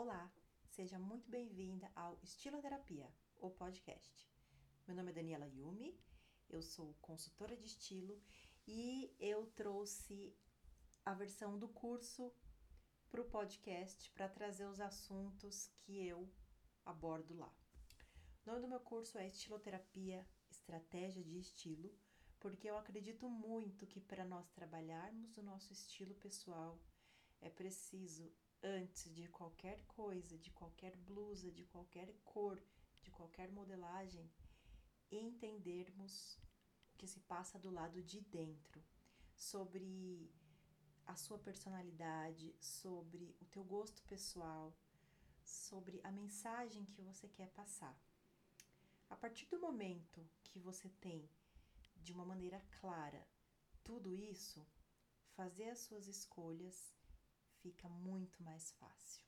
Olá, 0.00 0.32
seja 0.68 0.96
muito 0.96 1.28
bem-vinda 1.28 1.90
ao 1.92 2.20
Estiloterapia, 2.22 3.12
o 3.36 3.50
podcast. 3.50 4.30
Meu 4.86 4.94
nome 4.94 5.10
é 5.10 5.14
Daniela 5.14 5.48
Yumi, 5.48 6.00
eu 6.48 6.62
sou 6.62 6.94
consultora 7.00 7.56
de 7.56 7.66
estilo 7.66 8.22
e 8.64 9.12
eu 9.18 9.44
trouxe 9.56 10.32
a 11.04 11.12
versão 11.14 11.58
do 11.58 11.66
curso 11.66 12.32
para 13.10 13.20
o 13.20 13.24
podcast 13.24 14.08
para 14.12 14.28
trazer 14.28 14.66
os 14.66 14.78
assuntos 14.78 15.66
que 15.80 16.06
eu 16.06 16.32
abordo 16.84 17.34
lá. 17.34 17.52
O 18.46 18.50
nome 18.50 18.60
do 18.60 18.68
meu 18.68 18.78
curso 18.78 19.18
é 19.18 19.26
Estiloterapia 19.26 20.24
Estratégia 20.48 21.24
de 21.24 21.40
Estilo, 21.40 21.92
porque 22.38 22.70
eu 22.70 22.78
acredito 22.78 23.28
muito 23.28 23.84
que 23.84 24.00
para 24.00 24.24
nós 24.24 24.48
trabalharmos 24.52 25.36
o 25.36 25.42
nosso 25.42 25.72
estilo 25.72 26.14
pessoal 26.14 26.80
é 27.40 27.50
preciso 27.50 28.32
antes 28.62 29.12
de 29.14 29.28
qualquer 29.28 29.80
coisa, 29.86 30.36
de 30.38 30.50
qualquer 30.50 30.96
blusa, 30.96 31.50
de 31.50 31.64
qualquer 31.64 32.12
cor, 32.24 32.60
de 33.02 33.10
qualquer 33.10 33.50
modelagem, 33.50 34.30
entendermos 35.10 36.38
o 36.92 36.96
que 36.96 37.06
se 37.06 37.20
passa 37.20 37.58
do 37.58 37.70
lado 37.70 38.02
de 38.02 38.20
dentro, 38.20 38.82
sobre 39.34 40.30
a 41.06 41.14
sua 41.16 41.38
personalidade, 41.38 42.54
sobre 42.60 43.34
o 43.40 43.44
teu 43.46 43.64
gosto 43.64 44.02
pessoal, 44.02 44.76
sobre 45.42 46.00
a 46.04 46.10
mensagem 46.10 46.84
que 46.86 47.00
você 47.00 47.28
quer 47.28 47.48
passar. 47.50 47.98
A 49.08 49.16
partir 49.16 49.46
do 49.46 49.58
momento 49.58 50.28
que 50.44 50.58
você 50.58 50.90
tem 51.00 51.30
de 51.96 52.12
uma 52.12 52.24
maneira 52.24 52.60
clara 52.80 53.26
tudo 53.82 54.14
isso, 54.14 54.66
fazer 55.30 55.70
as 55.70 55.78
suas 55.78 56.06
escolhas 56.06 56.92
fica 57.62 57.88
muito 57.88 58.42
mais 58.42 58.70
fácil. 58.72 59.22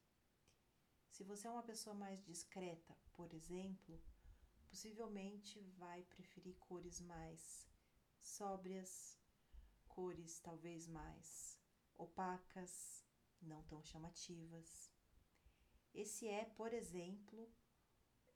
Se 1.11 1.25
você 1.25 1.47
é 1.47 1.51
uma 1.51 1.63
pessoa 1.63 1.95
mais 1.95 2.25
discreta, 2.25 2.97
por 3.13 3.33
exemplo, 3.35 4.01
possivelmente 4.69 5.61
vai 5.79 6.03
preferir 6.05 6.57
cores 6.57 7.01
mais 7.01 7.69
sóbrias, 8.21 9.19
cores 9.89 10.41
talvez 10.41 10.87
mais 10.87 11.59
opacas, 11.99 13.05
não 13.43 13.63
tão 13.65 13.83
chamativas. 13.83 14.91
Esse 15.93 16.29
é, 16.29 16.45
por 16.45 16.73
exemplo, 16.73 17.53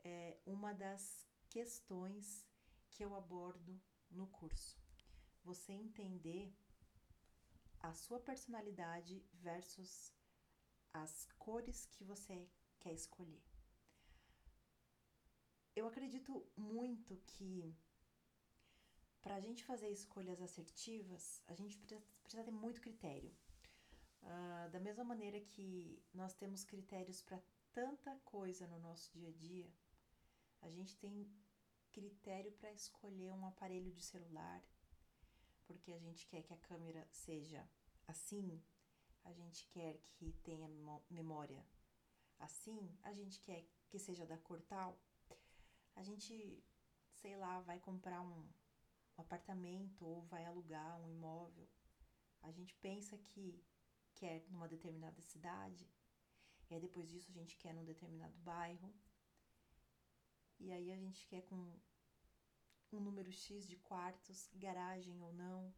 é 0.02 0.38
uma 0.44 0.74
das 0.74 1.26
questões 1.48 2.46
que 2.90 3.04
eu 3.04 3.14
abordo 3.14 3.80
no 4.10 4.26
curso. 4.26 4.78
Você 5.42 5.72
entender 5.72 6.52
a 7.84 7.92
sua 7.92 8.18
personalidade 8.18 9.22
versus 9.34 10.10
as 10.92 11.28
cores 11.38 11.84
que 11.86 12.02
você 12.02 12.48
quer 12.80 12.94
escolher. 12.94 13.42
Eu 15.76 15.86
acredito 15.86 16.46
muito 16.56 17.16
que 17.26 17.76
para 19.20 19.34
a 19.34 19.40
gente 19.40 19.64
fazer 19.64 19.90
escolhas 19.90 20.40
assertivas, 20.40 21.42
a 21.46 21.54
gente 21.54 21.76
precisa, 21.78 22.02
ter 22.44 22.50
muito 22.50 22.80
critério. 22.80 23.36
Uh, 24.22 24.70
da 24.70 24.80
mesma 24.80 25.04
maneira 25.04 25.38
que 25.38 26.02
nós 26.14 26.32
temos 26.34 26.64
critérios 26.64 27.20
para 27.20 27.42
tanta 27.74 28.16
coisa 28.24 28.66
no 28.66 28.78
nosso 28.78 29.12
dia 29.12 29.28
a 29.28 29.32
dia, 29.32 29.70
a 30.62 30.70
gente 30.70 30.96
tem 30.96 31.30
critério 31.92 32.52
para 32.52 32.72
escolher 32.72 33.30
um 33.32 33.46
aparelho 33.46 33.92
de 33.92 34.02
celular, 34.02 34.62
porque 35.66 35.92
a 35.92 35.98
gente 35.98 36.26
quer 36.26 36.42
que 36.42 36.52
a 36.52 36.58
câmera 36.58 37.06
seja 37.10 37.68
assim, 38.06 38.62
a 39.24 39.32
gente 39.32 39.66
quer 39.68 39.98
que 40.14 40.32
tenha 40.42 40.68
memória 41.10 41.64
assim, 42.38 42.96
a 43.02 43.12
gente 43.12 43.40
quer 43.40 43.64
que 43.88 43.98
seja 43.98 44.26
da 44.26 44.36
cor 44.38 44.60
tal, 44.62 44.98
a 45.94 46.02
gente, 46.02 46.62
sei 47.12 47.36
lá, 47.36 47.60
vai 47.60 47.78
comprar 47.78 48.20
um, 48.20 48.48
um 49.16 49.20
apartamento 49.20 50.04
ou 50.04 50.22
vai 50.22 50.44
alugar 50.44 51.00
um 51.00 51.08
imóvel, 51.08 51.68
a 52.42 52.50
gente 52.50 52.74
pensa 52.76 53.16
que 53.16 53.64
quer 54.14 54.44
numa 54.50 54.68
determinada 54.68 55.20
cidade, 55.22 55.88
e 56.68 56.74
aí 56.74 56.80
depois 56.80 57.08
disso 57.08 57.30
a 57.30 57.34
gente 57.34 57.56
quer 57.56 57.72
num 57.72 57.84
determinado 57.84 58.36
bairro, 58.38 58.92
e 60.58 60.72
aí 60.72 60.92
a 60.92 60.96
gente 60.96 61.26
quer 61.26 61.42
com 61.42 61.78
um 62.94 63.00
número 63.00 63.32
X 63.32 63.66
de 63.66 63.76
quartos, 63.76 64.48
garagem 64.54 65.20
ou 65.22 65.32
não, 65.32 65.74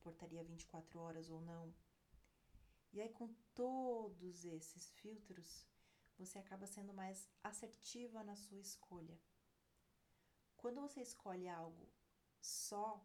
portaria 0.00 0.44
24 0.44 0.98
horas 0.98 1.30
ou 1.30 1.40
não. 1.40 1.74
E 2.92 3.00
aí, 3.00 3.08
com 3.10 3.34
todos 3.54 4.44
esses 4.44 4.90
filtros, 4.90 5.66
você 6.16 6.38
acaba 6.38 6.66
sendo 6.66 6.94
mais 6.94 7.28
assertiva 7.42 8.22
na 8.22 8.36
sua 8.36 8.60
escolha. 8.60 9.20
Quando 10.56 10.80
você 10.80 11.00
escolhe 11.00 11.48
algo 11.48 11.92
só 12.40 13.04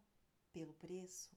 pelo 0.52 0.74
preço, 0.76 1.36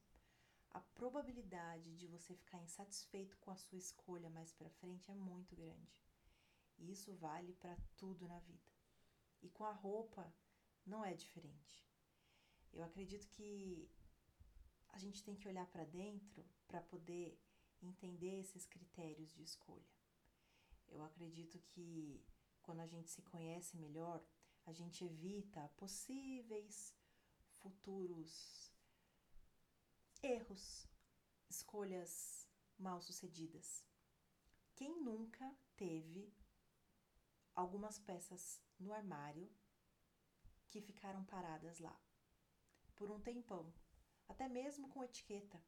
a 0.71 0.81
probabilidade 0.81 1.97
de 1.97 2.07
você 2.07 2.35
ficar 2.35 2.59
insatisfeito 2.59 3.37
com 3.39 3.51
a 3.51 3.57
sua 3.57 3.79
escolha 3.79 4.29
mais 4.31 4.53
para 4.53 4.71
frente 4.71 5.11
é 5.11 5.15
muito 5.15 5.55
grande. 5.55 6.03
E 6.79 6.91
isso 6.91 7.15
vale 7.15 7.53
para 7.55 7.77
tudo 7.97 8.27
na 8.27 8.39
vida. 8.41 8.73
E 9.43 9.49
com 9.49 9.65
a 9.65 9.73
roupa 9.73 10.33
não 10.85 11.05
é 11.05 11.15
diferente. 11.15 11.87
Eu 12.75 12.83
acredito 12.83 13.29
que 13.29 13.89
a 14.89 14.99
gente 14.99 15.23
tem 15.23 15.37
que 15.37 15.47
olhar 15.47 15.67
para 15.69 15.85
dentro 15.85 16.45
para 16.67 16.81
poder 16.81 17.41
entender 17.81 18.41
esses 18.41 18.67
critérios 18.67 19.33
de 19.33 19.45
escolha. 19.45 19.89
Eu 20.89 21.03
acredito 21.03 21.59
que 21.61 22.25
quando 22.63 22.81
a 22.81 22.87
gente 22.87 23.11
se 23.11 23.23
conhece 23.23 23.77
melhor, 23.77 24.25
a 24.67 24.73
gente 24.73 25.05
evita 25.05 25.69
possíveis 25.77 26.95
futuros 27.61 28.73
erros, 30.23 30.89
escolhas 31.49 32.49
mal 32.77 33.01
sucedidas. 33.01 33.85
Quem 34.75 35.01
nunca 35.01 35.57
teve 35.77 36.35
algumas 37.55 37.99
peças 37.99 38.61
no 38.81 38.93
armário 38.93 39.49
que 40.71 40.81
ficaram 40.81 41.25
paradas 41.25 41.79
lá? 41.79 42.04
Por 42.97 43.11
um 43.11 43.21
tempão, 43.21 43.73
até 44.29 44.49
mesmo 44.49 44.89
com 44.89 45.05
etiqueta. 45.05 45.61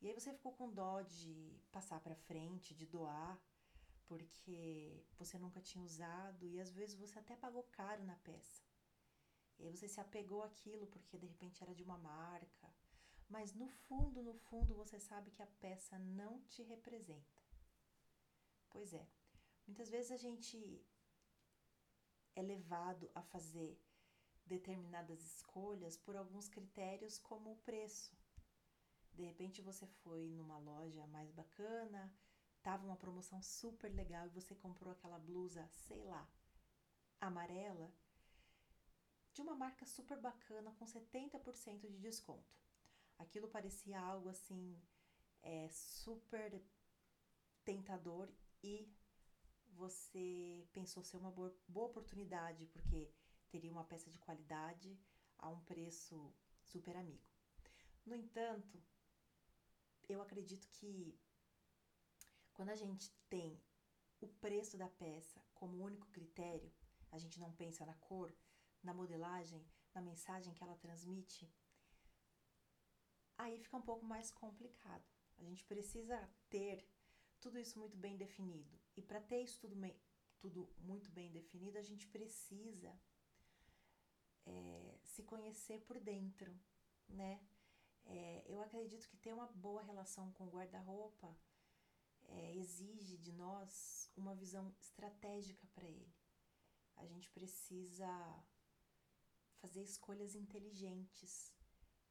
E 0.00 0.08
aí 0.08 0.14
você 0.14 0.32
ficou 0.32 0.52
com 0.52 0.70
dó 0.70 1.02
de 1.02 1.60
passar 1.72 2.00
para 2.00 2.14
frente, 2.14 2.74
de 2.74 2.86
doar, 2.86 3.40
porque 4.06 5.04
você 5.18 5.38
nunca 5.38 5.60
tinha 5.60 5.82
usado 5.82 6.46
e 6.46 6.60
às 6.60 6.72
vezes 6.72 6.96
você 6.96 7.18
até 7.18 7.34
pagou 7.34 7.64
caro 7.64 8.04
na 8.04 8.16
peça. 8.16 8.62
E 9.58 9.66
aí 9.66 9.76
você 9.76 9.88
se 9.88 10.00
apegou 10.00 10.42
àquilo 10.42 10.86
porque 10.86 11.18
de 11.18 11.26
repente 11.26 11.62
era 11.62 11.74
de 11.74 11.82
uma 11.82 11.98
marca, 11.98 12.72
mas 13.28 13.54
no 13.54 13.68
fundo, 13.68 14.22
no 14.22 14.34
fundo 14.34 14.74
você 14.74 15.00
sabe 15.00 15.30
que 15.30 15.42
a 15.42 15.46
peça 15.46 15.98
não 15.98 16.40
te 16.42 16.62
representa. 16.62 17.42
Pois 18.70 18.92
é, 18.92 19.06
muitas 19.66 19.88
vezes 19.88 20.10
a 20.10 20.16
gente 20.16 20.86
é 22.34 22.42
levado 22.42 23.10
a 23.14 23.22
fazer 23.22 23.80
determinadas 24.46 25.22
escolhas 25.22 25.96
por 25.96 26.16
alguns 26.16 26.48
critérios, 26.48 27.18
como 27.18 27.52
o 27.52 27.56
preço. 27.58 28.16
De 29.12 29.22
repente 29.24 29.62
você 29.62 29.86
foi 29.86 30.28
numa 30.30 30.58
loja 30.58 31.06
mais 31.06 31.30
bacana, 31.32 32.12
tava 32.62 32.86
uma 32.86 32.96
promoção 32.96 33.40
super 33.42 33.92
legal 33.92 34.26
e 34.26 34.30
você 34.30 34.54
comprou 34.54 34.92
aquela 34.92 35.18
blusa, 35.18 35.66
sei 35.68 36.02
lá, 36.04 36.28
amarela, 37.20 37.92
de 39.32 39.40
uma 39.42 39.54
marca 39.54 39.84
super 39.86 40.20
bacana 40.20 40.72
com 40.72 40.84
70% 40.84 41.88
de 41.88 41.98
desconto. 41.98 42.54
Aquilo 43.18 43.48
parecia 43.48 44.00
algo 44.00 44.28
assim, 44.28 44.80
é, 45.42 45.68
super 45.68 46.62
tentador 47.64 48.28
e 48.62 48.92
você 49.76 50.66
pensou 50.72 51.02
ser 51.02 51.16
uma 51.16 51.30
boa, 51.30 51.54
boa 51.68 51.86
oportunidade, 51.86 52.66
porque 52.66 53.10
teria 53.50 53.70
uma 53.70 53.84
peça 53.84 54.10
de 54.10 54.18
qualidade 54.18 54.98
a 55.38 55.48
um 55.48 55.60
preço 55.60 56.34
super 56.62 56.96
amigo. 56.96 57.24
No 58.04 58.14
entanto, 58.14 58.82
eu 60.08 60.20
acredito 60.20 60.68
que 60.68 61.18
quando 62.52 62.70
a 62.70 62.74
gente 62.76 63.10
tem 63.28 63.60
o 64.20 64.28
preço 64.28 64.76
da 64.78 64.88
peça 64.88 65.42
como 65.54 65.82
único 65.82 66.08
critério, 66.08 66.72
a 67.10 67.18
gente 67.18 67.38
não 67.38 67.52
pensa 67.52 67.84
na 67.84 67.94
cor, 67.94 68.34
na 68.82 68.94
modelagem, 68.94 69.66
na 69.94 70.00
mensagem 70.00 70.54
que 70.54 70.62
ela 70.62 70.76
transmite, 70.76 71.50
aí 73.36 73.58
fica 73.58 73.76
um 73.76 73.82
pouco 73.82 74.04
mais 74.04 74.30
complicado. 74.30 75.04
A 75.38 75.42
gente 75.42 75.64
precisa 75.64 76.18
ter 76.48 76.88
tudo 77.40 77.58
isso 77.58 77.78
muito 77.78 77.96
bem 77.96 78.16
definido. 78.16 78.78
E 78.96 79.02
para 79.02 79.20
ter 79.20 79.42
isso 79.42 79.60
tudo, 79.60 79.76
tudo 80.38 80.72
muito 80.78 81.10
bem 81.10 81.30
definido, 81.30 81.78
a 81.78 81.82
gente 81.82 82.06
precisa 82.08 82.98
é, 84.46 84.98
se 85.02 85.22
conhecer 85.22 85.80
por 85.82 85.98
dentro, 86.00 86.58
né? 87.08 87.40
É, 88.04 88.44
eu 88.46 88.62
acredito 88.62 89.08
que 89.08 89.16
ter 89.16 89.32
uma 89.32 89.48
boa 89.48 89.82
relação 89.82 90.30
com 90.32 90.46
o 90.46 90.50
guarda-roupa 90.50 91.36
é, 92.28 92.54
exige 92.56 93.16
de 93.18 93.32
nós 93.32 94.10
uma 94.16 94.34
visão 94.34 94.72
estratégica 94.80 95.66
para 95.74 95.88
ele. 95.88 96.14
A 96.96 97.04
gente 97.04 97.28
precisa 97.30 98.08
fazer 99.58 99.82
escolhas 99.82 100.34
inteligentes, 100.34 101.52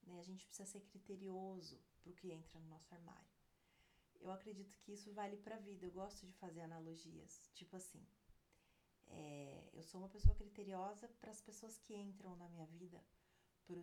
né? 0.03 0.19
A 0.19 0.23
gente 0.23 0.45
precisa 0.45 0.67
ser 0.67 0.81
criterioso 0.81 1.81
para 2.01 2.11
o 2.11 2.15
que 2.15 2.31
entra 2.31 2.59
no 2.59 2.67
nosso 2.67 2.93
armário. 2.93 3.35
Eu 4.19 4.31
acredito 4.31 4.77
que 4.79 4.93
isso 4.93 5.13
vale 5.13 5.38
para 5.38 5.55
a 5.55 5.59
vida. 5.59 5.85
Eu 5.85 5.91
gosto 5.91 6.25
de 6.25 6.33
fazer 6.33 6.61
analogias, 6.61 7.49
tipo 7.53 7.75
assim. 7.75 8.05
É, 9.07 9.69
eu 9.73 9.83
sou 9.83 10.01
uma 10.01 10.09
pessoa 10.09 10.35
criteriosa 10.35 11.07
para 11.19 11.31
as 11.31 11.41
pessoas 11.41 11.77
que 11.77 11.95
entram 11.95 12.35
na 12.35 12.49
minha 12.49 12.65
vida, 12.65 13.03
para 13.65 13.79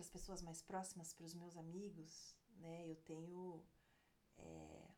as 0.00 0.10
pessoas 0.10 0.42
mais 0.42 0.62
próximas, 0.62 1.12
para 1.12 1.26
os 1.26 1.34
meus 1.34 1.56
amigos, 1.56 2.36
né? 2.56 2.86
Eu 2.86 2.96
tenho. 2.96 3.64
É, 4.36 4.90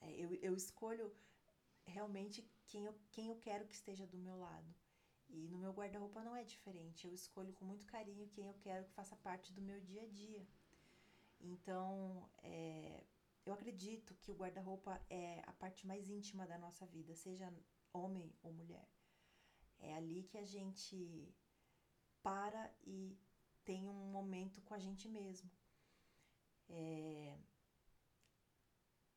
é, 0.00 0.12
eu, 0.12 0.34
eu 0.34 0.54
escolho 0.54 1.14
realmente 1.84 2.48
quem 2.66 2.86
eu, 2.86 2.94
quem 3.12 3.28
eu 3.28 3.36
quero 3.36 3.66
que 3.66 3.74
esteja 3.74 4.06
do 4.06 4.18
meu 4.18 4.36
lado. 4.36 4.74
E 5.28 5.48
no 5.48 5.58
meu 5.58 5.72
guarda-roupa 5.72 6.24
não 6.24 6.34
é 6.34 6.42
diferente. 6.42 7.06
Eu 7.06 7.14
escolho 7.14 7.52
com 7.52 7.64
muito 7.64 7.86
carinho 7.86 8.28
quem 8.28 8.46
eu 8.46 8.54
quero 8.54 8.84
que 8.84 8.92
faça 8.92 9.14
parte 9.16 9.52
do 9.52 9.62
meu 9.62 9.80
dia 9.80 10.02
a 10.02 10.06
dia. 10.06 10.44
Então, 11.40 12.28
é, 12.42 13.04
eu 13.44 13.52
acredito 13.52 14.14
que 14.16 14.30
o 14.30 14.36
guarda-roupa 14.36 15.00
é 15.08 15.42
a 15.46 15.52
parte 15.52 15.86
mais 15.86 16.08
íntima 16.08 16.46
da 16.46 16.58
nossa 16.58 16.86
vida, 16.86 17.14
seja 17.14 17.52
homem 17.92 18.32
ou 18.42 18.52
mulher. 18.52 18.88
É 19.78 19.94
ali 19.94 20.24
que 20.24 20.38
a 20.38 20.44
gente 20.44 21.34
para 22.22 22.72
e 22.84 23.18
tem 23.64 23.88
um 23.88 24.10
momento 24.10 24.60
com 24.62 24.74
a 24.74 24.78
gente 24.78 25.08
mesmo. 25.08 25.50
É, 26.68 27.38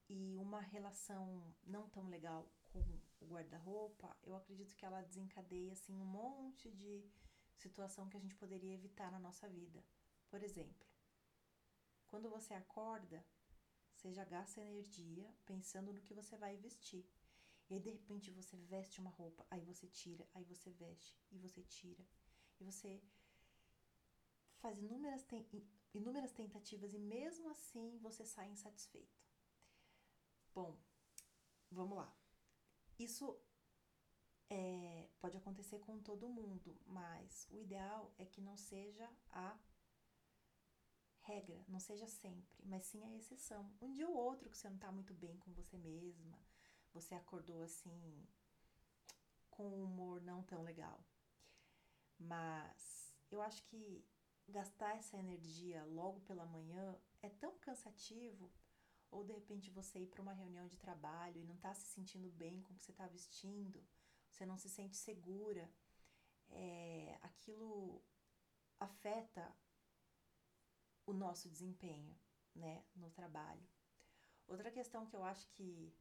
e 0.09 0.37
uma 0.37 0.61
relação 0.61 1.53
não 1.63 1.89
tão 1.89 2.07
legal 2.07 2.49
com 2.71 2.79
o 3.19 3.27
guarda-roupa, 3.27 4.15
eu 4.23 4.35
acredito 4.35 4.75
que 4.75 4.85
ela 4.85 5.01
desencadeia 5.01 5.73
assim 5.73 5.93
um 5.93 6.05
monte 6.05 6.71
de 6.71 7.05
situação 7.55 8.09
que 8.09 8.17
a 8.17 8.19
gente 8.19 8.35
poderia 8.35 8.73
evitar 8.73 9.11
na 9.11 9.19
nossa 9.19 9.47
vida. 9.47 9.83
Por 10.29 10.41
exemplo, 10.43 10.87
quando 12.07 12.29
você 12.29 12.53
acorda, 12.53 13.23
você 14.03 14.11
já 14.11 14.25
gasta 14.25 14.59
energia 14.59 15.33
pensando 15.45 15.93
no 15.93 16.01
que 16.01 16.13
você 16.13 16.35
vai 16.35 16.57
vestir. 16.57 17.05
E 17.69 17.73
aí, 17.73 17.79
de 17.79 17.89
repente, 17.89 18.29
você 18.31 18.57
veste 18.57 18.99
uma 18.99 19.09
roupa, 19.09 19.47
aí 19.49 19.61
você 19.61 19.87
tira, 19.87 20.27
aí 20.33 20.43
você 20.43 20.69
veste, 20.71 21.17
e 21.31 21.37
você 21.37 21.63
tira. 21.63 22.05
E 22.59 22.65
você 22.65 23.01
faz 24.57 24.77
inúmeras, 24.77 25.23
ten 25.23 25.47
inúmeras 25.93 26.33
tentativas 26.33 26.93
e 26.93 26.99
mesmo 26.99 27.49
assim 27.49 27.97
você 27.99 28.25
sai 28.25 28.49
insatisfeito. 28.49 29.23
Bom, 30.53 30.77
vamos 31.71 31.97
lá. 31.97 32.13
Isso 32.99 33.39
é, 34.49 35.07
pode 35.21 35.37
acontecer 35.37 35.79
com 35.79 35.97
todo 36.01 36.27
mundo, 36.27 36.77
mas 36.85 37.47
o 37.51 37.57
ideal 37.57 38.13
é 38.17 38.25
que 38.25 38.41
não 38.41 38.57
seja 38.57 39.09
a 39.31 39.57
regra, 41.23 41.63
não 41.67 41.79
seja 41.79 42.07
sempre, 42.07 42.57
mas 42.65 42.85
sim 42.85 43.03
a 43.03 43.15
exceção. 43.15 43.71
Um 43.81 43.91
dia 43.91 44.07
ou 44.07 44.15
outro 44.15 44.49
que 44.49 44.57
você 44.57 44.69
não 44.69 44.75
está 44.75 44.91
muito 44.91 45.13
bem 45.13 45.37
com 45.37 45.51
você 45.53 45.77
mesma, 45.77 46.39
você 46.93 47.15
acordou 47.15 47.63
assim 47.63 48.27
com 49.49 49.67
um 49.67 49.83
humor 49.83 50.21
não 50.21 50.43
tão 50.43 50.63
legal. 50.63 51.03
Mas 52.19 53.13
eu 53.31 53.41
acho 53.41 53.63
que 53.63 54.05
gastar 54.47 54.97
essa 54.97 55.17
energia 55.17 55.83
logo 55.85 56.19
pela 56.21 56.45
manhã 56.45 56.97
é 57.21 57.29
tão 57.29 57.57
cansativo 57.59 58.51
ou 59.09 59.23
de 59.23 59.31
repente 59.31 59.69
você 59.69 59.99
ir 59.99 60.07
para 60.07 60.21
uma 60.21 60.33
reunião 60.33 60.67
de 60.67 60.77
trabalho 60.77 61.39
e 61.39 61.45
não 61.45 61.55
está 61.55 61.73
se 61.73 61.85
sentindo 61.85 62.29
bem 62.31 62.61
com 62.61 62.73
o 62.73 62.75
que 62.75 62.83
você 62.83 62.91
está 62.91 63.07
vestindo, 63.07 63.83
você 64.29 64.45
não 64.45 64.57
se 64.57 64.69
sente 64.69 64.97
segura, 64.97 65.69
é, 66.49 67.17
aquilo 67.21 68.01
afeta 68.79 69.55
o 71.05 71.13
nosso 71.13 71.49
desempenho 71.49 72.15
né, 72.55 72.83
no 72.95 73.09
trabalho. 73.11 73.67
Outra 74.47 74.71
questão 74.71 75.05
que 75.05 75.15
eu 75.15 75.23
acho 75.23 75.47
que 75.49 75.93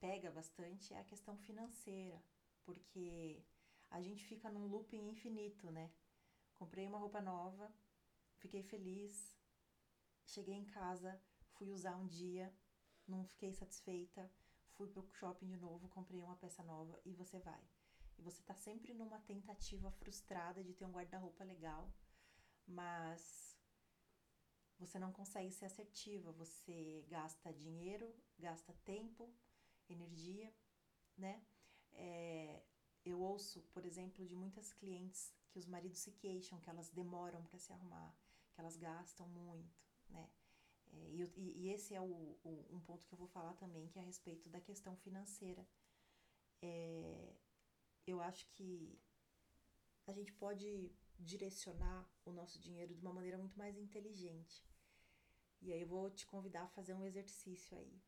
pega 0.00 0.30
bastante 0.30 0.92
é 0.92 0.98
a 0.98 1.04
questão 1.04 1.36
financeira, 1.38 2.22
porque 2.64 3.44
a 3.90 4.00
gente 4.00 4.24
fica 4.24 4.50
num 4.50 4.66
looping 4.66 5.08
infinito, 5.08 5.70
né? 5.70 5.90
Comprei 6.54 6.86
uma 6.86 6.98
roupa 6.98 7.20
nova, 7.20 7.72
fiquei 8.38 8.62
feliz, 8.62 9.36
cheguei 10.24 10.54
em 10.54 10.64
casa, 10.64 11.20
fui 11.52 11.70
usar 11.70 11.96
um 11.96 12.06
dia, 12.06 12.52
não 13.06 13.24
fiquei 13.24 13.52
satisfeita, 13.52 14.30
fui 14.72 14.88
pro 14.88 15.08
shopping 15.12 15.46
de 15.46 15.56
novo, 15.56 15.88
comprei 15.88 16.22
uma 16.22 16.36
peça 16.36 16.62
nova 16.62 17.00
e 17.04 17.12
você 17.12 17.38
vai. 17.38 17.62
E 18.18 18.22
você 18.22 18.42
tá 18.42 18.54
sempre 18.54 18.94
numa 18.94 19.18
tentativa 19.20 19.90
frustrada 19.90 20.62
de 20.62 20.74
ter 20.74 20.84
um 20.84 20.92
guarda-roupa 20.92 21.44
legal, 21.44 21.92
mas 22.66 23.51
você 24.86 24.98
não 24.98 25.12
consegue 25.12 25.50
ser 25.52 25.66
assertiva, 25.66 26.32
você 26.32 27.04
gasta 27.08 27.52
dinheiro, 27.52 28.14
gasta 28.38 28.72
tempo, 28.84 29.32
energia, 29.88 30.52
né? 31.16 31.44
É, 31.92 32.62
eu 33.04 33.20
ouço, 33.20 33.62
por 33.72 33.84
exemplo, 33.84 34.26
de 34.26 34.34
muitas 34.34 34.72
clientes 34.72 35.34
que 35.50 35.58
os 35.58 35.66
maridos 35.66 35.98
se 35.98 36.12
queixam 36.12 36.60
que 36.60 36.70
elas 36.70 36.88
demoram 36.90 37.44
para 37.44 37.58
se 37.58 37.72
arrumar, 37.72 38.14
que 38.52 38.60
elas 38.60 38.76
gastam 38.76 39.28
muito, 39.28 39.80
né? 40.08 40.30
É, 40.92 41.10
e, 41.10 41.62
e, 41.62 41.68
esse 41.70 41.94
é 41.94 42.00
o, 42.00 42.38
o, 42.44 42.66
um 42.70 42.80
ponto 42.80 43.06
que 43.06 43.14
eu 43.14 43.18
vou 43.18 43.28
falar 43.28 43.54
também, 43.54 43.88
que 43.88 43.98
é 43.98 44.02
a 44.02 44.04
respeito 44.04 44.48
da 44.50 44.60
questão 44.60 44.96
financeira. 44.96 45.66
É, 46.60 47.34
eu 48.06 48.20
acho 48.20 48.46
que 48.50 49.00
a 50.06 50.12
gente 50.12 50.32
pode 50.32 50.92
direcionar 51.18 52.08
o 52.24 52.32
nosso 52.32 52.58
dinheiro 52.58 52.94
de 52.94 53.00
uma 53.00 53.12
maneira 53.12 53.38
muito 53.38 53.56
mais 53.58 53.76
inteligente. 53.78 54.64
E 55.62 55.72
aí 55.72 55.80
eu 55.80 55.88
vou 55.88 56.10
te 56.10 56.26
convidar 56.26 56.64
a 56.64 56.68
fazer 56.68 56.94
um 56.94 57.04
exercício 57.04 57.76
aí. 57.76 58.02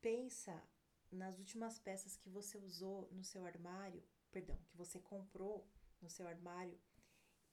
Pensa 0.00 0.62
nas 1.10 1.38
últimas 1.38 1.78
peças 1.78 2.16
que 2.16 2.28
você 2.28 2.58
usou 2.58 3.08
no 3.12 3.22
seu 3.22 3.44
armário, 3.46 4.02
perdão, 4.30 4.58
que 4.68 4.76
você 4.76 4.98
comprou 4.98 5.66
no 6.00 6.10
seu 6.10 6.26
armário 6.26 6.78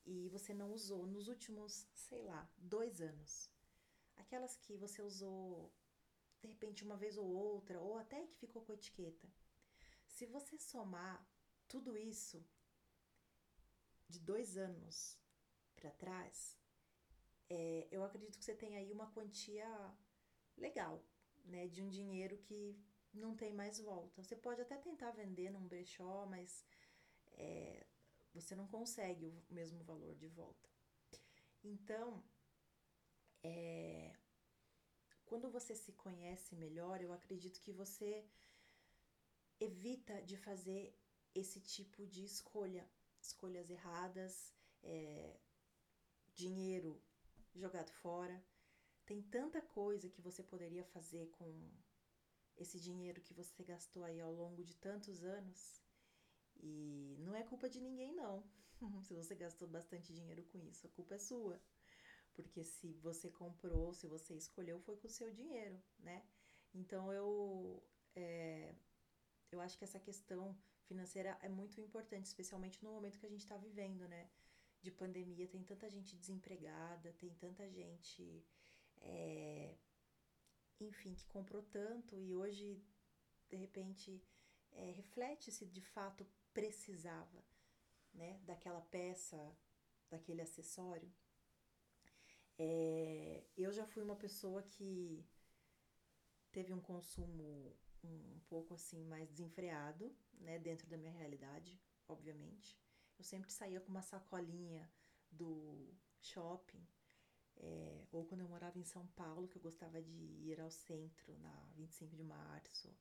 e 0.05 0.29
você 0.29 0.53
não 0.53 0.71
usou 0.71 1.05
nos 1.05 1.27
últimos, 1.27 1.87
sei 1.93 2.23
lá, 2.23 2.49
dois 2.57 3.01
anos 3.01 3.53
aquelas 4.15 4.55
que 4.55 4.75
você 4.77 5.01
usou 5.01 5.71
de 6.39 6.47
repente 6.47 6.83
uma 6.83 6.97
vez 6.97 7.17
ou 7.17 7.25
outra, 7.25 7.79
ou 7.79 7.97
até 7.97 8.25
que 8.27 8.35
ficou 8.35 8.61
com 8.63 8.73
etiqueta. 8.73 9.27
Se 10.07 10.25
você 10.25 10.57
somar 10.57 11.25
tudo 11.67 11.97
isso 11.97 12.43
de 14.09 14.19
dois 14.19 14.57
anos 14.57 15.17
para 15.75 15.91
trás, 15.91 16.57
é, 17.55 17.87
eu 17.91 18.03
acredito 18.03 18.37
que 18.39 18.43
você 18.43 18.55
tem 18.55 18.75
aí 18.75 18.91
uma 18.91 19.11
quantia 19.11 19.69
legal, 20.57 21.03
né, 21.45 21.67
de 21.67 21.83
um 21.83 21.89
dinheiro 21.89 22.35
que 22.39 22.59
não 23.13 23.35
tem 23.35 23.53
mais 23.53 23.79
volta. 23.79 24.23
Você 24.23 24.35
pode 24.35 24.59
até 24.61 24.75
tentar 24.77 25.11
vender 25.11 25.51
num 25.51 25.67
brechó, 25.67 26.25
mas 26.25 26.65
é, 27.33 27.85
você 28.33 28.55
não 28.55 28.67
consegue 28.67 29.27
o 29.27 29.53
mesmo 29.53 29.83
valor 29.83 30.15
de 30.15 30.27
volta. 30.27 30.67
Então, 31.63 32.23
é, 33.43 34.15
quando 35.27 35.51
você 35.51 35.75
se 35.75 35.93
conhece 35.93 36.55
melhor, 36.55 37.01
eu 37.01 37.13
acredito 37.13 37.61
que 37.61 37.71
você 37.71 38.25
evita 39.59 40.23
de 40.23 40.37
fazer 40.37 40.97
esse 41.35 41.61
tipo 41.61 42.07
de 42.07 42.25
escolha, 42.25 42.89
escolhas 43.21 43.69
erradas, 43.69 44.51
é, 44.81 45.39
dinheiro 46.33 46.99
jogado 47.55 47.91
fora. 47.91 48.43
Tem 49.05 49.21
tanta 49.21 49.61
coisa 49.61 50.09
que 50.09 50.21
você 50.21 50.41
poderia 50.43 50.83
fazer 50.85 51.29
com 51.31 51.71
esse 52.57 52.79
dinheiro 52.79 53.21
que 53.21 53.33
você 53.33 53.63
gastou 53.63 54.03
aí 54.03 54.19
ao 54.21 54.31
longo 54.31 54.63
de 54.63 54.75
tantos 54.75 55.23
anos. 55.23 55.81
E 56.61 57.17
não 57.19 57.35
é 57.35 57.43
culpa 57.43 57.69
de 57.69 57.81
ninguém, 57.81 58.13
não. 58.13 58.43
Se 59.03 59.13
você 59.13 59.35
gastou 59.35 59.67
bastante 59.67 60.13
dinheiro 60.13 60.43
com 60.45 60.59
isso, 60.59 60.85
a 60.87 60.89
culpa 60.89 61.15
é 61.15 61.19
sua. 61.19 61.59
Porque 62.33 62.63
se 62.63 62.93
você 62.93 63.29
comprou, 63.29 63.93
se 63.93 64.07
você 64.07 64.33
escolheu, 64.35 64.79
foi 64.79 64.97
com 64.97 65.07
o 65.07 65.09
seu 65.09 65.31
dinheiro, 65.31 65.79
né? 65.99 66.25
Então 66.73 67.13
eu, 67.13 67.83
é, 68.15 68.73
eu 69.51 69.61
acho 69.61 69.77
que 69.77 69.83
essa 69.83 69.99
questão 69.99 70.57
financeira 70.85 71.37
é 71.41 71.47
muito 71.47 71.79
importante, 71.79 72.25
especialmente 72.25 72.83
no 72.83 72.91
momento 72.91 73.19
que 73.19 73.25
a 73.27 73.29
gente 73.29 73.41
está 73.41 73.55
vivendo, 73.55 74.07
né? 74.07 74.29
De 74.83 74.91
pandemia, 74.91 75.47
tem 75.47 75.63
tanta 75.63 75.89
gente 75.89 76.15
desempregada, 76.17 77.13
tem 77.13 77.33
tanta 77.35 77.69
gente, 77.69 78.45
é, 78.99 79.77
enfim, 80.79 81.15
que 81.15 81.25
comprou 81.27 81.63
tanto 81.63 82.19
e 82.19 82.35
hoje, 82.35 82.83
de 83.49 83.55
repente, 83.55 84.21
é, 84.73 84.91
reflete 84.91 85.51
se 85.53 85.65
de 85.65 85.81
fato 85.81 86.27
precisava, 86.53 87.43
né? 88.13 88.41
Daquela 88.43 88.81
peça, 88.81 89.57
daquele 90.09 90.41
acessório. 90.41 91.09
É, 92.57 93.43
eu 93.55 93.71
já 93.71 93.85
fui 93.87 94.03
uma 94.03 94.17
pessoa 94.17 94.61
que 94.63 95.25
teve 96.51 96.73
um 96.73 96.81
consumo 96.81 97.73
um 98.03 98.39
pouco 98.49 98.73
assim 98.73 99.03
mais 99.05 99.29
desenfreado, 99.29 100.13
né, 100.41 100.59
dentro 100.59 100.87
da 100.87 100.97
minha 100.97 101.11
realidade, 101.13 101.79
obviamente. 102.07 102.77
Eu 103.23 103.25
sempre 103.25 103.49
saía 103.53 103.79
com 103.79 103.89
uma 103.89 104.01
sacolinha 104.01 104.91
do 105.31 105.95
shopping, 106.19 106.85
é, 107.55 108.05
ou 108.11 108.25
quando 108.25 108.41
eu 108.41 108.49
morava 108.49 108.77
em 108.77 108.83
São 108.83 109.07
Paulo, 109.15 109.47
que 109.47 109.55
eu 109.55 109.61
gostava 109.61 110.01
de 110.01 110.11
ir 110.11 110.59
ao 110.59 110.69
centro, 110.69 111.33
na 111.39 111.69
25 111.73 112.17
de 112.17 112.23
março, 112.25 112.93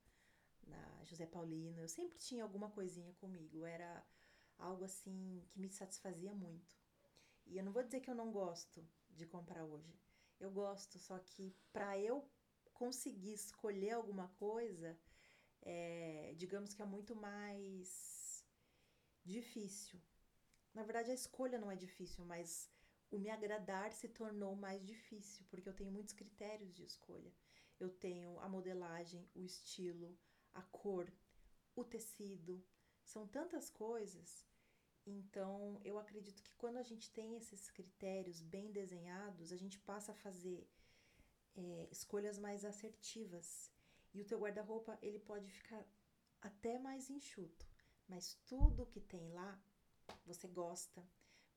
na 0.65 1.03
José 1.03 1.25
Paulino, 1.25 1.81
eu 1.81 1.89
sempre 1.89 2.17
tinha 2.17 2.41
alguma 2.41 2.69
coisinha 2.71 3.11
comigo, 3.15 3.65
era 3.65 4.01
algo 4.57 4.85
assim 4.85 5.45
que 5.49 5.59
me 5.59 5.69
satisfazia 5.69 6.33
muito. 6.33 6.73
E 7.45 7.57
eu 7.57 7.63
não 7.65 7.73
vou 7.73 7.83
dizer 7.83 7.99
que 7.99 8.09
eu 8.09 8.15
não 8.15 8.31
gosto 8.31 8.81
de 9.09 9.25
comprar 9.25 9.65
hoje. 9.65 9.93
Eu 10.39 10.51
gosto, 10.51 10.97
só 10.99 11.19
que 11.19 11.53
para 11.73 11.99
eu 11.99 12.25
conseguir 12.73 13.33
escolher 13.33 13.91
alguma 13.91 14.29
coisa, 14.39 14.97
é, 15.63 16.33
digamos 16.37 16.73
que 16.73 16.81
é 16.81 16.85
muito 16.85 17.13
mais 17.13 18.41
difícil. 19.25 20.01
Na 20.73 20.83
verdade, 20.83 21.11
a 21.11 21.13
escolha 21.13 21.59
não 21.59 21.71
é 21.71 21.75
difícil, 21.75 22.25
mas 22.25 22.69
o 23.11 23.17
me 23.17 23.29
agradar 23.29 23.91
se 23.91 24.07
tornou 24.07 24.55
mais 24.55 24.83
difícil, 24.85 25.45
porque 25.49 25.69
eu 25.69 25.73
tenho 25.73 25.91
muitos 25.91 26.13
critérios 26.13 26.73
de 26.73 26.83
escolha. 26.83 27.31
Eu 27.79 27.89
tenho 27.89 28.39
a 28.39 28.49
modelagem, 28.49 29.29
o 29.35 29.43
estilo, 29.43 30.17
a 30.53 30.61
cor, 30.61 31.11
o 31.75 31.83
tecido, 31.83 32.63
são 33.03 33.27
tantas 33.27 33.69
coisas. 33.69 34.45
Então, 35.05 35.79
eu 35.83 35.99
acredito 35.99 36.41
que 36.41 36.55
quando 36.55 36.77
a 36.77 36.83
gente 36.83 37.11
tem 37.11 37.35
esses 37.35 37.69
critérios 37.69 38.41
bem 38.41 38.71
desenhados, 38.71 39.51
a 39.51 39.57
gente 39.57 39.77
passa 39.79 40.11
a 40.11 40.15
fazer 40.15 40.67
é, 41.55 41.87
escolhas 41.91 42.39
mais 42.39 42.63
assertivas. 42.63 43.71
E 44.13 44.21
o 44.21 44.25
teu 44.25 44.39
guarda-roupa, 44.39 44.97
ele 45.01 45.19
pode 45.19 45.51
ficar 45.51 45.85
até 46.41 46.77
mais 46.77 47.09
enxuto, 47.09 47.67
mas 48.07 48.35
tudo 48.45 48.85
que 48.85 48.99
tem 48.99 49.29
lá, 49.29 49.61
você 50.25 50.47
gosta, 50.47 51.05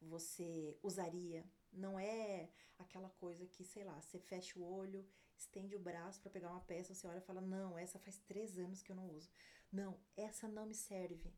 você 0.00 0.78
usaria. 0.82 1.44
Não 1.72 1.98
é 1.98 2.50
aquela 2.78 3.10
coisa 3.10 3.46
que, 3.46 3.64
sei 3.64 3.84
lá, 3.84 4.00
você 4.00 4.18
fecha 4.18 4.58
o 4.58 4.64
olho, 4.64 5.06
estende 5.36 5.76
o 5.76 5.80
braço 5.80 6.20
para 6.20 6.30
pegar 6.30 6.50
uma 6.50 6.60
peça, 6.60 6.94
você 6.94 7.06
olha 7.06 7.18
e 7.18 7.22
fala: 7.22 7.40
Não, 7.40 7.78
essa 7.78 7.98
faz 7.98 8.18
três 8.18 8.58
anos 8.58 8.82
que 8.82 8.90
eu 8.90 8.96
não 8.96 9.10
uso. 9.10 9.30
Não, 9.70 9.98
essa 10.16 10.48
não 10.48 10.66
me 10.66 10.74
serve. 10.74 11.34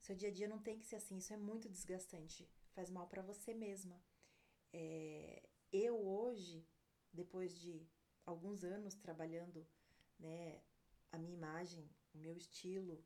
Seu 0.00 0.16
dia 0.16 0.28
a 0.28 0.32
dia 0.32 0.48
não 0.48 0.58
tem 0.58 0.78
que 0.78 0.84
ser 0.84 0.96
assim, 0.96 1.16
isso 1.18 1.32
é 1.32 1.36
muito 1.36 1.68
desgastante, 1.68 2.50
faz 2.72 2.90
mal 2.90 3.06
para 3.06 3.22
você 3.22 3.54
mesma. 3.54 4.02
É, 4.72 5.48
eu 5.72 5.96
hoje, 5.96 6.66
depois 7.12 7.56
de 7.56 7.86
alguns 8.26 8.64
anos 8.64 8.96
trabalhando 8.96 9.64
né, 10.18 10.60
a 11.12 11.18
minha 11.18 11.34
imagem, 11.34 11.88
o 12.12 12.18
meu 12.18 12.36
estilo, 12.36 13.04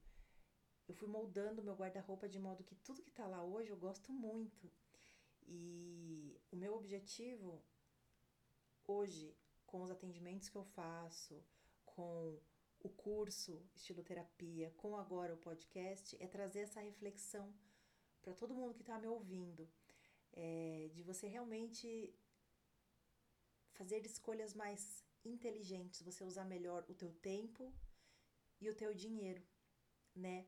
eu 0.89 0.95
fui 0.95 1.09
moldando 1.09 1.63
meu 1.63 1.75
guarda-roupa 1.75 2.29
de 2.29 2.39
modo 2.39 2.65
que 2.65 2.75
tudo 2.77 3.03
que 3.03 3.11
está 3.11 3.27
lá 3.27 3.43
hoje 3.43 3.71
eu 3.71 3.77
gosto 3.77 4.13
muito. 4.13 4.71
E 5.49 6.41
o 6.51 6.57
meu 6.57 6.75
objetivo 6.75 7.63
hoje, 8.87 9.37
com 9.67 9.83
os 9.83 9.91
atendimentos 9.91 10.49
que 10.49 10.57
eu 10.57 10.65
faço, 10.65 11.43
com 11.85 12.41
o 12.81 12.89
curso 12.89 13.65
Estiloterapia, 13.75 14.73
com 14.77 14.97
agora 14.97 15.35
o 15.35 15.39
podcast, 15.39 16.17
é 16.21 16.27
trazer 16.27 16.61
essa 16.61 16.81
reflexão 16.81 17.53
para 18.23 18.35
todo 18.35 18.55
mundo 18.55 18.75
que 18.75 18.83
está 18.83 18.99
me 18.99 19.07
ouvindo, 19.07 19.69
é, 20.33 20.89
de 20.93 21.03
você 21.03 21.27
realmente 21.27 22.15
fazer 23.73 24.05
escolhas 24.05 24.55
mais 24.55 25.05
inteligentes, 25.25 26.03
você 26.03 26.25
usar 26.25 26.45
melhor 26.45 26.85
o 26.89 26.95
teu 26.95 27.13
tempo 27.15 27.73
e 28.61 28.69
o 28.69 28.75
teu 28.75 28.95
dinheiro, 28.95 29.43
né? 30.15 30.47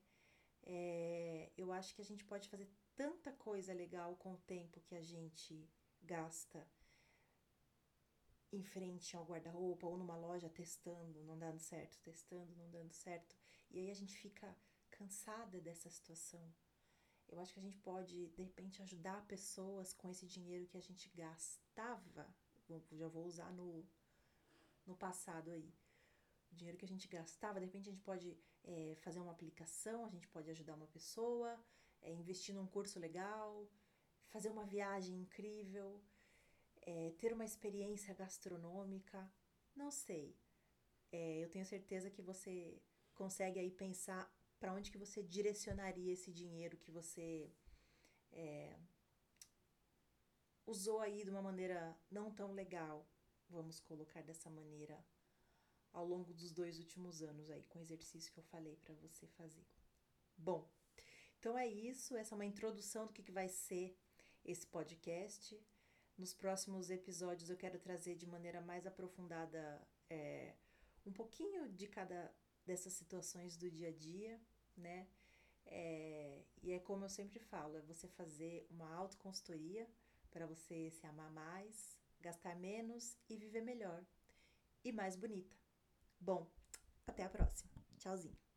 É, 0.71 1.51
eu 1.57 1.73
acho 1.73 1.95
que 1.95 2.03
a 2.03 2.05
gente 2.05 2.25
pode 2.25 2.47
fazer 2.49 2.69
tanta 2.95 3.33
coisa 3.33 3.73
legal 3.73 4.15
com 4.17 4.35
o 4.35 4.39
tempo 4.39 4.83
que 4.83 4.95
a 4.95 5.03
gente 5.03 5.67
gasta 6.03 6.69
em 8.53 8.63
frente 8.63 9.17
ao 9.17 9.25
guarda-roupa 9.25 9.87
ou 9.87 9.97
numa 9.97 10.17
loja 10.17 10.51
testando, 10.51 11.25
não 11.25 11.39
dando 11.39 11.59
certo, 11.59 11.99
testando, 12.01 12.55
não 12.55 12.71
dando 12.71 12.93
certo. 12.93 13.35
E 13.71 13.79
aí 13.79 13.91
a 13.91 13.95
gente 13.95 14.15
fica 14.15 14.55
cansada 14.91 15.59
dessa 15.59 15.89
situação. 15.89 16.55
Eu 17.29 17.41
acho 17.41 17.55
que 17.55 17.61
a 17.61 17.63
gente 17.63 17.79
pode, 17.79 18.29
de 18.29 18.43
repente, 18.43 18.83
ajudar 18.83 19.27
pessoas 19.27 19.95
com 19.95 20.09
esse 20.11 20.27
dinheiro 20.27 20.67
que 20.67 20.77
a 20.77 20.83
gente 20.83 21.09
gastava. 21.15 22.27
Já 22.93 23.09
vou 23.09 23.25
usar 23.25 23.51
no, 23.53 23.87
no 24.87 24.97
passado 24.97 25.51
aí. 25.51 25.75
O 26.51 26.55
dinheiro 26.55 26.79
que 26.79 26.85
a 26.85 26.89
gente 26.89 27.09
gastava, 27.09 27.59
de 27.59 27.67
repente 27.67 27.89
a 27.89 27.93
gente 27.93 28.03
pode 28.03 28.37
é, 28.69 28.95
fazer 28.97 29.21
uma 29.21 29.33
aplicação, 29.33 30.05
a 30.05 30.11
gente 30.11 30.29
pode 30.29 30.51
ajudar 30.51 30.75
uma 30.75 30.87
pessoa, 30.87 31.59
é, 32.03 32.13
investir 32.13 32.55
num 32.55 32.67
curso 32.67 32.99
legal, 33.01 33.67
fazer 34.29 34.51
uma 34.51 34.67
viagem 34.67 35.17
incrível, 35.17 36.01
é, 36.83 37.11
ter 37.19 37.33
uma 37.33 37.47
experiência 37.47 38.15
gastronômica, 38.15 39.21
não 39.75 39.91
sei. 39.91 40.37
É, 41.11 41.39
eu 41.43 41.49
tenho 41.49 41.65
certeza 41.65 42.11
que 42.11 42.21
você 42.21 42.83
consegue 43.15 43.59
aí 43.59 43.71
pensar 43.71 44.31
para 44.61 44.75
onde 44.75 44.91
que 44.91 44.99
você 44.99 45.23
direcionaria 45.23 46.13
esse 46.13 46.31
dinheiro 46.31 46.77
que 46.77 46.91
você 46.91 47.51
é, 48.33 48.79
usou 50.67 51.01
aí 51.01 51.25
de 51.25 51.31
uma 51.31 51.41
maneira 51.41 51.99
não 52.11 52.31
tão 52.31 52.53
legal, 52.53 53.07
vamos 53.49 53.81
colocar 53.81 54.23
dessa 54.23 54.51
maneira, 54.51 55.03
ao 55.99 56.07
longo 56.07 56.33
dos 56.33 56.53
dois 56.53 56.79
últimos 56.79 57.23
anos 57.23 57.51
aí, 57.51 57.65
com 57.65 57.79
o 57.79 57.83
exercício 57.83 58.33
que 58.33 58.39
eu 58.39 58.45
falei 58.45 58.77
para 58.77 58.95
você 58.95 59.27
fazer. 59.27 59.67
Bom, 60.37 60.69
então 61.39 61.59
é 61.59 61.67
isso, 61.67 62.17
essa 62.17 62.35
é 62.35 62.37
uma 62.37 62.47
introdução 62.47 63.07
do 63.07 63.13
que, 63.13 63.23
que 63.23 63.33
vai 63.33 63.49
ser 63.49 63.97
esse 64.45 64.67
podcast. 64.67 65.61
Nos 66.17 66.33
próximos 66.33 66.91
episódios 66.91 67.51
eu 67.51 67.57
quero 67.57 67.79
trazer 67.79 68.15
de 68.17 68.27
maneira 68.27 68.61
mais 68.61 68.87
aprofundada 68.87 69.87
é, 70.09 70.55
um 71.05 71.13
pouquinho 71.13 71.69
de 71.69 71.87
cada 71.89 72.33
dessas 72.65 72.93
situações 72.93 73.57
do 73.57 73.71
dia 73.71 73.89
a 73.89 73.93
dia, 73.93 74.41
né? 74.77 75.09
É, 75.67 76.43
e 76.63 76.73
é 76.73 76.79
como 76.79 77.05
eu 77.05 77.09
sempre 77.09 77.39
falo, 77.39 77.77
é 77.77 77.83
você 77.83 78.07
fazer 78.09 78.67
uma 78.71 78.91
autoconsultoria 78.95 79.89
para 80.31 80.47
você 80.47 80.91
se 80.91 81.07
amar 81.07 81.31
mais, 81.31 81.99
gastar 82.21 82.55
menos 82.57 83.17
e 83.29 83.37
viver 83.37 83.63
melhor 83.63 84.05
e 84.85 84.93
mais 84.93 85.17
bonita. 85.17 85.59
Bom, 86.21 86.51
até 87.07 87.25
a 87.25 87.29
próxima. 87.29 87.71
Tchauzinho. 87.99 88.48